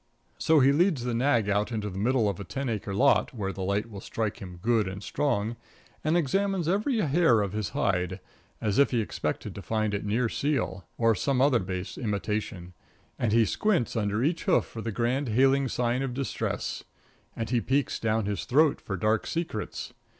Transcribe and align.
So 0.39 0.61
he 0.61 0.71
leads 0.71 1.03
the 1.03 1.13
nag 1.13 1.47
out 1.47 1.71
into 1.71 1.87
the 1.87 1.99
middle 1.99 2.27
of 2.27 2.39
a 2.39 2.43
ten 2.43 2.69
acre 2.69 2.91
lot, 2.95 3.35
where 3.35 3.53
the 3.53 3.61
light 3.61 3.87
will 3.87 4.01
strike 4.01 4.37
him 4.41 4.57
good 4.59 4.87
and 4.87 5.03
strong, 5.03 5.57
and 6.03 6.17
examines 6.17 6.67
every 6.67 6.97
hair 7.01 7.39
of 7.41 7.53
his 7.53 7.69
hide, 7.77 8.19
as 8.59 8.79
if 8.79 8.89
he 8.89 8.99
expected 8.99 9.53
to 9.53 9.61
find 9.61 9.93
it 9.93 10.03
near 10.03 10.27
seal, 10.27 10.85
or 10.97 11.13
some 11.13 11.39
other 11.39 11.59
base 11.59 11.99
imitation; 11.99 12.73
and 13.19 13.31
he 13.31 13.45
squints 13.45 13.95
under 13.95 14.23
each 14.23 14.45
hoof 14.45 14.65
for 14.65 14.81
the 14.81 14.91
grand 14.91 15.29
hailing 15.29 15.67
sign 15.67 16.01
of 16.01 16.15
distress; 16.15 16.83
and 17.35 17.51
he 17.51 17.61
peeks 17.61 17.99
down 17.99 18.25
his 18.25 18.45
throat 18.45 18.81
for 18.81 18.97
dark 18.97 19.27
secrets. 19.27 19.93